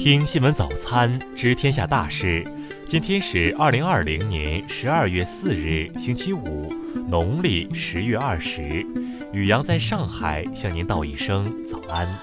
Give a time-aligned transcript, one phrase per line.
[0.00, 2.46] 听新闻早餐知天下大事。
[2.86, 6.72] 今天是二零二零年十二月四日，星期五，
[7.08, 8.86] 农历十月二十。
[9.32, 12.16] 雨阳在上海向您道一声早安。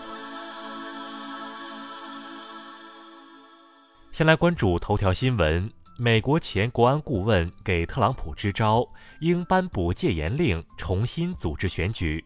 [4.13, 8.87] 先来关注头条新闻：美国前国安顾问给特朗普支招，
[9.19, 12.23] 应颁布戒严令，重新组织选举。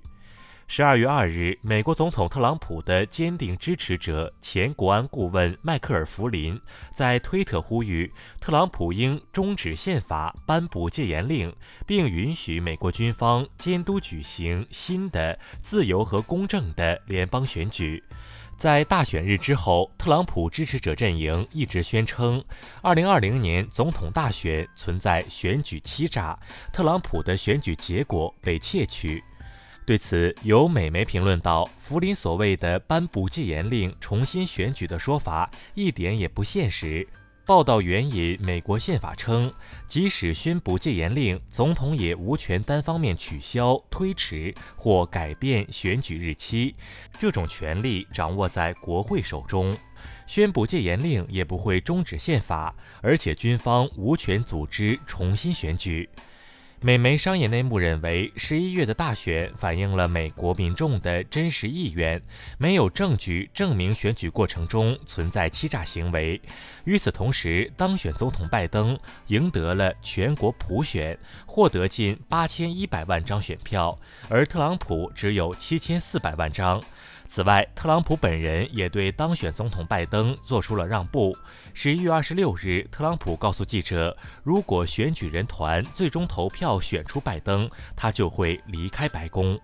[0.71, 6.61] 十二月二日，美国总统特朗普的坚定支持者、前国安顾问迈克尔·弗林
[6.93, 11.51] 在推特呼吁，特朗普应终止宪法、颁布戒严令，
[11.87, 18.04] 并允许美国军方监督举行新的、自由和公正的联邦选举。
[18.55, 22.43] 在大选日之后，特朗普支持者阵营一直宣称，
[22.83, 26.38] 二零二零年总统大选存在选举欺诈，
[26.71, 29.24] 特朗普的选举结果被窃取。
[29.89, 37.08] 对此，有美媒评论道：“福林所谓的颁布戒严令、重新选举的说法一点也不现实。”
[37.44, 39.52] 报道援引美国宪法称，
[39.88, 46.75] 即使宣布戒严令，总统也无权单方面取消、推迟或改变选举日期，
[47.17, 49.75] 这种权利掌握在国会手中。
[50.28, 56.08] 宣布戒严令也不会终止宪法，而且军方无权组织重新选举。
[56.81, 62.22] 美媒商业内幕认为，十一月的大选反映了美国民众的真实意愿，
[62.58, 66.41] 没有证据证明选举过程中存在欺诈行为。
[66.85, 76.81] 与此同时，当选总统拜登赢得了全国普选，获得近八千一百万张选票，而特朗普只有七千四百万张。
[77.31, 81.38] 此外，特朗普本人也对当选总统拜登做出了让步。
[81.75, 89.57] 十一月二十六日，特朗普告诉记者，如果选举人团最终投票选出拜登，他就会离开白宫。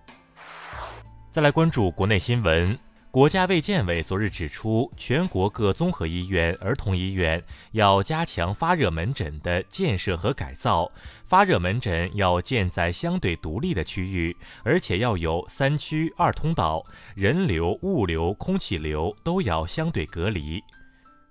[1.32, 2.78] 再来关注国内新闻。
[3.16, 10.92] 国家卫健委昨日指出，全国各综合医院、儿童医院要加强发热门诊的建设和改造。
[11.26, 16.84] 发热门诊要建在相对独立的区域，而且要有三区二通道，
[17.16, 20.62] 人流、物流、空气流都要相对隔离。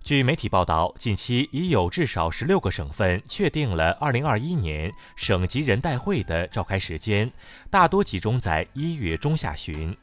[0.03, 7.31] 据媒体报道，近期已有至少十六个省份确定了二零二一年省级人代会的召开时间，
[7.71, 9.95] 大多集中在一月中下旬。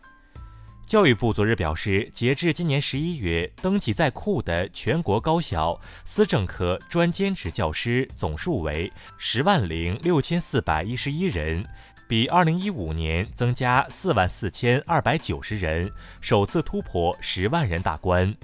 [0.92, 11.66] 教育部昨日表示，截至今年十一月，登记在库的全国高校思政科专兼职教师总数为十万零六千四百一十一人，
[12.10, 18.36] 比二零一五年增加四万四千二百九十人，首次突破十万人大关。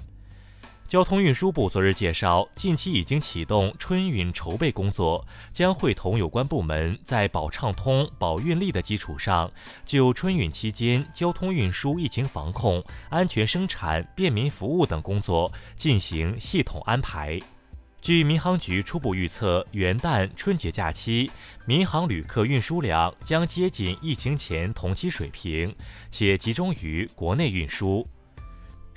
[0.88, 5.22] 交通运输部昨日介绍，近期已经启动春运筹备工作，
[5.52, 9.52] 将会同有关部门在保畅通、保运力的基础上，
[9.84, 17.38] 就春运期间交通运输疫情防控、安全生产、便民服务等工作进行系统安排。
[18.00, 21.30] 据民航局初步预测，元旦、春节假期
[21.66, 25.74] 民航旅客运输量将接近疫情前同期水平，
[26.10, 28.06] 且集中于国内运输。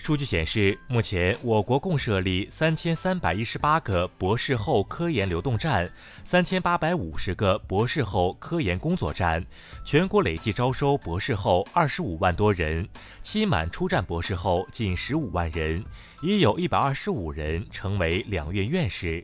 [0.01, 5.87] 数据显示，目前我国共设立三千三百一十八个博士后科研流动站，
[6.23, 9.45] 三千八百五十个博士后科研工作站，
[9.85, 12.89] 全国累计招收博士后二十五万多人，
[13.21, 15.83] 期满出站博士后近十五万人，
[16.23, 19.23] 已有一百二十五人成为两院院士。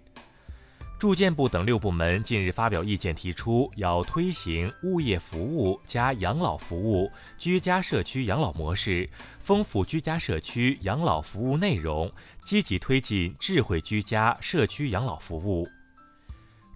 [1.00, 12.12] 住建部等六部门近日发表意见，提出要推行物业服务加养老服务居家社区养老模式，丰富居家社区养老服务内容，
[12.44, 15.68] 积极推进智慧居家社区养老服务。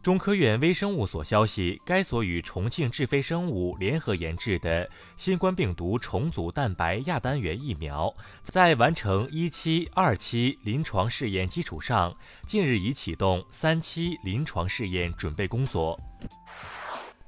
[0.01, 8.11] 中科院微生物所消息，该所与重庆智飞生物联合研制的新冠病毒重组蛋白亚单元疫苗，
[8.41, 12.15] 在完成一期、二期临床试验基础上，
[12.47, 15.99] 近日已启动三期临床试验准备工作。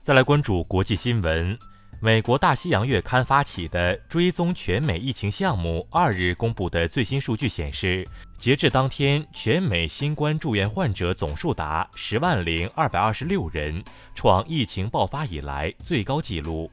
[0.01, 1.55] 再来关注国际新闻。
[2.03, 8.05] 美国大西洋月刊发起的追踪全美疫情项目二日公布的最新数据显示，
[8.37, 13.81] 截至当天，全美新冠住院患者总数达十万零二百二十六人，
[14.13, 16.69] 创疫情爆发以来最高纪录。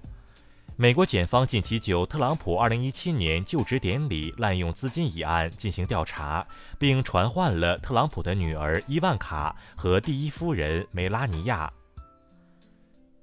[0.75, 6.45] 美国检方近期就特朗普二零一七年就职典礼滥用资金一案进行调查，
[6.77, 11.73] 并传唤了特朗普的女儿伊万卡和第一夫人梅拉尼亚。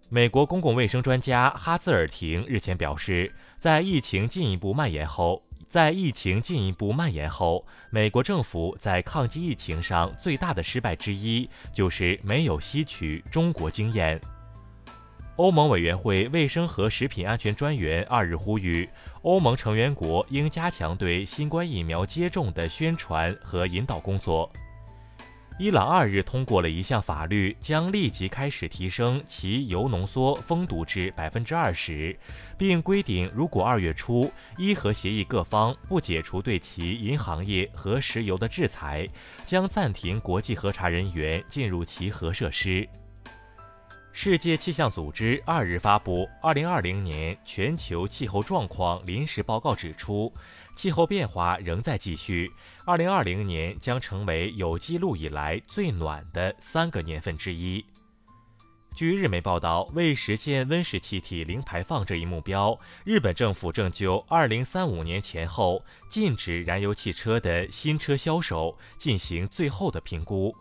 [0.09, 14.17] 美国公共卫生专家哈兹尔廷日前表示，在疫情进一步蔓延后，在疫情进一步蔓延后，美国政府在抗击疫情上最大的失败之一，就是没有吸取中国经验。
[15.35, 18.89] 欧盟委员会卫生和食品安全专员二日呼吁，
[19.23, 24.49] 欧盟成员国应加强对新冠疫苗接种的宣传和引导工作。
[25.59, 32.15] 伊朗二日通过了一项法律，将立即开始提升其铀浓缩封堵至百分之二十，
[32.55, 39.07] 并规定，如果二月初伊核协议各方不解除对其银行业和石油的制裁，
[39.45, 42.87] 将暂停国际核查人员进入其核设施。
[44.19, 50.33] 世界气象组织二日发布二零二零年全球气候状况临时报告，指出，
[50.75, 52.51] 气候变化仍在继续。
[52.83, 57.85] 二零二零年将成为有记录以来最暖的三个年份之一。
[58.95, 62.75] 据日媒报道，为实现温室气体零排放这一目标，
[63.05, 70.51] 日本政府正就二零三五年前后禁止燃油汽车的新车销售进行最后的评估。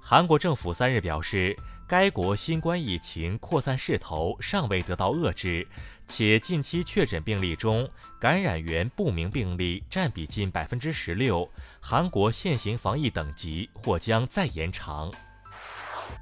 [0.00, 1.54] 韩国政府三日表示。
[1.88, 5.64] 该国新冠疫情扩散势头尚未得到遏制，
[6.08, 7.88] 且近期确诊病例中
[8.18, 11.48] 感染源不明病例占比近百分之十六。
[11.80, 15.12] 韩国现行防疫等级或将再延长。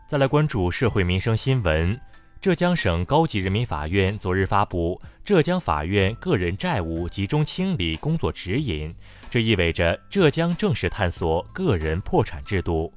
[0.06, 1.98] 再来关注社会民生新闻：
[2.42, 8.90] 浙江省高级人民法院昨日发布《浙江法院个人债务集中清理工作指引》，
[9.30, 12.92] 这意味着浙江正式探索个人破产制度。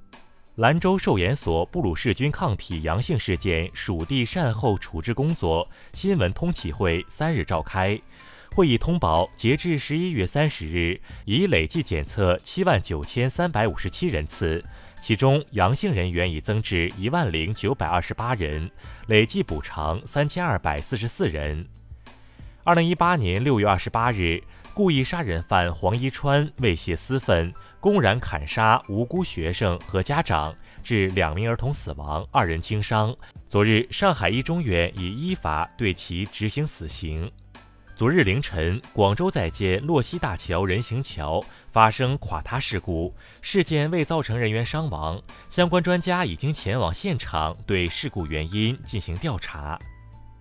[0.57, 8.01] 兰州寿研所布鲁氏菌抗体阳性事件属地善后处置工作新闻通气会三日召开，
[8.55, 14.65] 会议通报，截至十一月三十日，已累计检测七万九千三百五十七人次，
[14.99, 18.71] 其中阳性人员已增至一万零九百二十八人，
[19.05, 21.67] 累计补偿三千二百四十四人。
[22.67, 24.43] 二零一八年六月二十八日。
[24.73, 30.53] 故意杀人犯黄一川为泄私愤，公然砍杀无辜学生和家长，
[30.83, 33.15] 致两名儿童死亡，二人轻伤。
[33.47, 37.31] 昨日，上海一中院已依法对其执行死刑。
[37.95, 41.41] 昨日凌晨，广州在建洛溪大桥人行桥
[41.71, 49.79] 发生垮塌事故，事件未造成人员伤亡，相关专家已经前往现场对事故原因进行调查。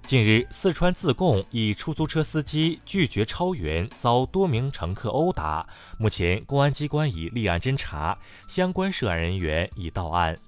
[0.06, 5.66] 近日，四川自贡一出租车司机拒绝超员，遭多名乘客殴打。
[5.98, 8.16] 目前，公安机关已立案侦查，
[8.46, 10.38] 相关涉案人员已到案。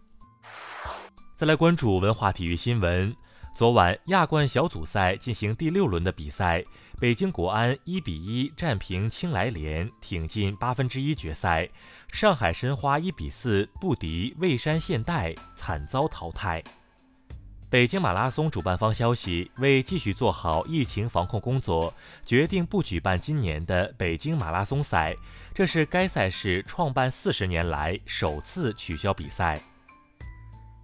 [1.35, 3.13] 再来关注文化体育新闻。
[3.53, 6.65] 昨晚，亚冠小组赛进行第六轮的比赛，
[7.01, 11.67] 北京国安一比一战平青来联，挺进八分之一决赛；
[12.13, 16.63] 上海申花一比四不敌蔚山现代，惨遭淘汰。
[17.71, 21.93] 北京马拉松主办方消息，为继续做好疫情防控工作，
[22.25, 25.15] 决定不举办今年的北京马拉松赛。
[25.55, 29.61] 这是该赛事创办四十年来首次取消比赛。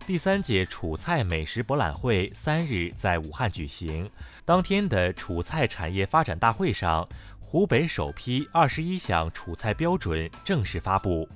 [0.06, 4.10] 第三届楚菜美食博览会三日在武汉举行，
[4.44, 7.08] 当天的楚菜产业发展大会上，
[7.40, 11.26] 湖北首批二十一项楚菜标准正式发布。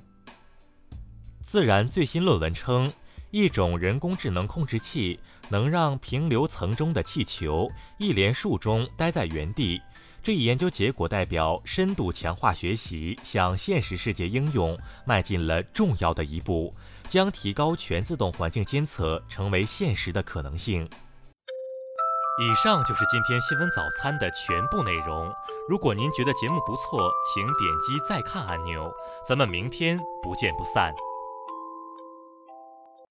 [1.41, 2.93] 自然最新论文称。
[3.31, 9.81] 一种人工智能控制器能让平流层中的气球一连数钟待在原地。
[10.21, 16.73] 这一研究结果代表深度强化学习向现实世界应用迈进了重要的一步，
[17.07, 20.89] 将提高全自动环境监测成为现实的可能性。
[22.41, 25.31] 以上就是今天新闻早餐的全部内容。
[25.69, 28.91] 如果您觉得节目不错，请点击再看按钮。
[29.27, 30.93] 咱们明天不见不散。